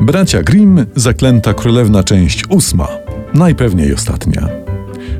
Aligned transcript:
Bracia 0.00 0.42
Grimm, 0.42 0.86
Zaklęta 0.96 1.54
Królewna, 1.54 2.04
część 2.04 2.42
ósma. 2.48 2.88
Najpewniej 3.34 3.94
ostatnia. 3.94 4.48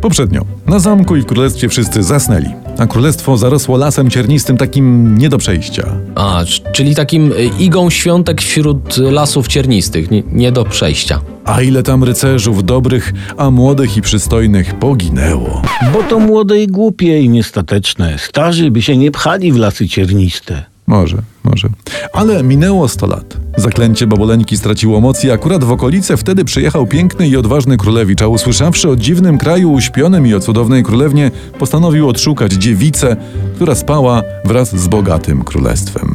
Poprzednio, 0.00 0.44
na 0.66 0.78
zamku 0.78 1.16
i 1.16 1.20
w 1.20 1.26
królestwie 1.26 1.68
wszyscy 1.68 2.02
zasnęli, 2.02 2.48
a 2.78 2.86
królestwo 2.86 3.36
zarosło 3.36 3.76
lasem 3.76 4.10
ciernistym 4.10 4.56
takim 4.56 5.18
nie 5.18 5.28
do 5.28 5.38
przejścia. 5.38 5.96
A, 6.14 6.44
czyli 6.72 6.94
takim 6.94 7.32
y, 7.32 7.50
igą 7.58 7.90
świątek 7.90 8.42
wśród 8.42 8.96
lasów 8.96 9.48
ciernistych, 9.48 10.10
nie, 10.10 10.22
nie 10.32 10.52
do 10.52 10.64
przejścia. 10.64 11.20
A 11.44 11.62
ile 11.62 11.82
tam 11.82 12.04
rycerzów 12.04 12.64
dobrych, 12.64 13.12
a 13.36 13.50
młodych 13.50 13.96
i 13.96 14.02
przystojnych 14.02 14.74
poginęło. 14.74 15.62
Bo 15.92 16.02
to 16.02 16.20
młode 16.20 16.62
i 16.62 16.66
głupie 16.66 17.20
i 17.20 17.28
niestateczne. 17.28 18.18
Starzy 18.18 18.70
by 18.70 18.82
się 18.82 18.96
nie 18.96 19.10
pchali 19.10 19.52
w 19.52 19.56
lasy 19.56 19.88
cierniste. 19.88 20.73
Może, 20.94 21.22
może. 21.44 21.68
Ale 22.12 22.42
minęło 22.42 22.88
100 22.88 23.06
lat. 23.06 23.36
Zaklęcie 23.56 24.06
baboleńki 24.06 24.56
straciło 24.56 25.00
moc 25.00 25.24
i 25.24 25.30
akurat 25.30 25.64
w 25.64 25.70
okolice 25.70 26.16
wtedy 26.16 26.44
przyjechał 26.44 26.86
piękny 26.86 27.28
i 27.28 27.36
odważny 27.36 27.76
królewicz, 27.76 28.22
a 28.22 28.26
usłyszawszy 28.26 28.88
o 28.88 28.96
dziwnym 28.96 29.38
kraju 29.38 29.72
uśpionym 29.72 30.26
i 30.26 30.34
o 30.34 30.40
cudownej 30.40 30.82
królewnie, 30.82 31.30
postanowił 31.58 32.08
odszukać 32.08 32.52
dziewicę, 32.52 33.16
która 33.54 33.74
spała 33.74 34.22
wraz 34.44 34.76
z 34.76 34.88
bogatym 34.88 35.44
królestwem. 35.44 36.14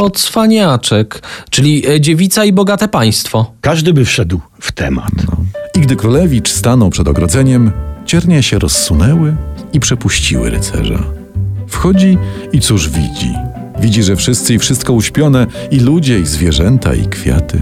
O, 0.00 0.10
cwaniaczek, 0.10 1.22
czyli 1.50 1.88
e, 1.88 2.00
dziewica 2.00 2.44
i 2.44 2.52
bogate 2.52 2.88
państwo. 2.88 3.52
Każdy 3.60 3.92
by 3.92 4.04
wszedł 4.04 4.40
w 4.60 4.72
temat. 4.72 5.12
I 5.74 5.80
gdy 5.80 5.96
królewicz 5.96 6.48
stanął 6.52 6.90
przed 6.90 7.08
ogrodzeniem, 7.08 7.72
ciernie 8.06 8.42
się 8.42 8.58
rozsunęły 8.58 9.36
i 9.72 9.80
przepuściły 9.80 10.50
rycerza. 10.50 10.98
Wchodzi 11.68 12.18
i 12.52 12.60
cóż 12.60 12.88
widzi? 12.88 13.47
Widzi, 13.80 14.02
że 14.02 14.16
wszyscy 14.16 14.54
i 14.54 14.58
wszystko 14.58 14.92
uśpione, 14.92 15.46
i 15.70 15.80
ludzie, 15.80 16.20
i 16.20 16.26
zwierzęta, 16.26 16.94
i 16.94 17.06
kwiaty. 17.06 17.60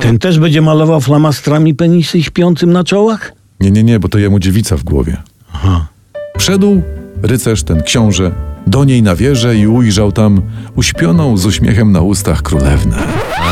Ten 0.00 0.18
też 0.18 0.38
będzie 0.38 0.62
malował 0.62 1.00
flamastrami 1.00 1.74
penisy 1.74 2.22
śpiącym 2.22 2.72
na 2.72 2.84
czołach? 2.84 3.32
Nie, 3.60 3.70
nie, 3.70 3.82
nie, 3.82 3.98
bo 3.98 4.08
to 4.08 4.18
jemu 4.18 4.38
dziewica 4.38 4.76
w 4.76 4.84
głowie. 4.84 5.16
Aha. 5.52 5.86
Wszedł 6.38 6.82
rycerz, 7.22 7.62
ten 7.62 7.82
książę, 7.82 8.32
do 8.66 8.84
niej 8.84 9.02
na 9.02 9.16
wieżę 9.16 9.56
i 9.56 9.66
ujrzał 9.66 10.12
tam 10.12 10.42
uśpioną 10.76 11.36
z 11.36 11.46
uśmiechem 11.46 11.92
na 11.92 12.00
ustach 12.00 12.42
królewnę. 12.42 12.96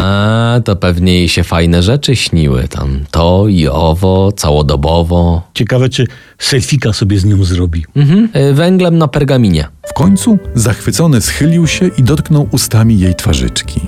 A, 0.03 0.61
to 0.65 0.77
pewnie 0.77 1.15
jej 1.15 1.29
się 1.29 1.45
fajne 1.45 1.83
rzeczy 1.83 2.17
śniły 2.17 2.69
tam. 2.69 3.01
To 3.11 3.49
i 3.49 3.69
owo, 3.69 4.33
całodobowo. 4.33 5.43
Ciekawe, 5.55 5.89
czy 5.89 6.07
selfika 6.39 6.93
sobie 6.93 7.19
z 7.19 7.25
nią 7.25 7.45
zrobi. 7.45 7.85
Mhm. 7.97 8.29
e, 8.33 8.53
Węglem 8.53 8.99
na 8.99 9.09
pergaminie. 9.09 9.69
W 9.87 9.93
końcu 9.93 10.39
zachwycony 10.55 11.21
schylił 11.21 11.67
się 11.67 11.91
i 11.99 12.03
dotknął 12.03 12.49
ustami 12.51 12.99
jej 13.01 13.15
twarzyczki. 13.15 13.81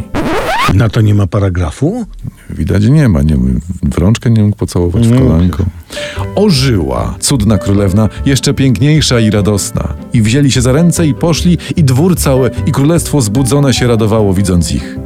Na 0.74 0.88
to 0.88 1.00
nie 1.00 1.14
ma 1.14 1.26
paragrafu? 1.26 2.06
Widać 2.50 2.84
nie 2.84 3.08
ma, 3.08 3.22
nie, 3.22 3.36
w 3.82 3.98
rączkę 3.98 4.30
nie 4.30 4.42
mógł 4.42 4.56
pocałować 4.56 5.08
w 5.08 5.18
kolanko. 5.18 5.64
Ożyła 6.34 7.14
cudna 7.20 7.58
królewna, 7.58 8.08
jeszcze 8.26 8.54
piękniejsza 8.54 9.20
i 9.20 9.30
radosna. 9.30 9.94
I 10.12 10.22
wzięli 10.22 10.52
się 10.52 10.60
za 10.60 10.72
ręce 10.72 11.06
i 11.06 11.14
poszli, 11.14 11.58
i 11.76 11.84
dwór 11.84 12.16
całe, 12.16 12.50
i 12.66 12.72
królestwo 12.72 13.20
zbudzone 13.20 13.74
się 13.74 13.86
radowało, 13.86 14.34
widząc 14.34 14.72
ich. 14.72 14.96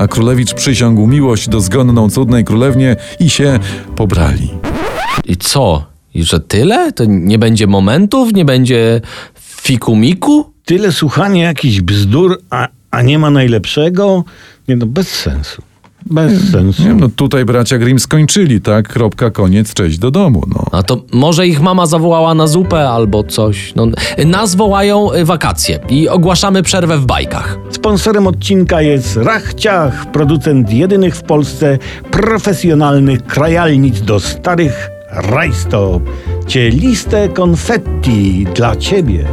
A 0.00 0.08
królewicz 0.08 0.54
przysiągł 0.54 1.06
miłość 1.06 1.48
do 1.48 1.60
zgonną 1.60 2.10
cudnej 2.10 2.44
królewnie 2.44 2.96
i 3.20 3.30
się 3.30 3.58
pobrali. 3.96 4.50
I 5.24 5.36
co? 5.36 5.86
I 6.14 6.24
że 6.24 6.40
tyle? 6.40 6.92
To 6.92 7.04
nie 7.08 7.38
będzie 7.38 7.66
momentów? 7.66 8.32
Nie 8.32 8.44
będzie 8.44 9.00
fikumiku? 9.40 10.52
Tyle 10.64 10.92
słuchania 10.92 11.44
jakichś 11.44 11.80
bzdur, 11.80 12.40
a, 12.50 12.68
a 12.90 13.02
nie 13.02 13.18
ma 13.18 13.30
najlepszego? 13.30 14.24
Nie 14.68 14.76
no, 14.76 14.86
bez 14.86 15.08
sensu. 15.08 15.62
Bez 16.06 16.50
sensu. 16.50 16.82
Nie, 16.82 16.94
no 16.94 17.08
tutaj 17.08 17.44
bracia 17.44 17.78
Grimm 17.78 17.98
skończyli, 17.98 18.60
tak? 18.60 18.88
Kropka, 18.88 19.30
koniec, 19.30 19.74
cześć 19.74 19.98
do 19.98 20.10
domu, 20.10 20.42
no. 20.54 20.64
A 20.72 20.82
to 20.82 21.02
może 21.12 21.46
ich 21.46 21.60
mama 21.60 21.86
zawołała 21.86 22.34
na 22.34 22.46
zupę 22.46 22.88
albo 22.88 23.24
coś. 23.24 23.74
No, 23.74 23.86
nas 24.26 24.54
wołają 24.54 25.12
y, 25.12 25.24
wakacje 25.24 25.78
i 25.88 26.08
ogłaszamy 26.08 26.62
przerwę 26.62 26.98
w 26.98 27.06
bajkach. 27.06 27.58
Sponsorem 27.70 28.26
odcinka 28.26 28.82
jest 28.82 29.16
Rachciach, 29.16 30.12
producent 30.12 30.72
jedynych 30.72 31.16
w 31.16 31.22
Polsce 31.22 31.78
profesjonalnych 32.10 33.26
krajalnic 33.26 34.00
do 34.00 34.20
starych 34.20 34.90
rajstop. 35.10 36.02
Cieliste 36.46 37.28
konfetti 37.28 38.46
dla 38.54 38.76
ciebie. 38.76 39.24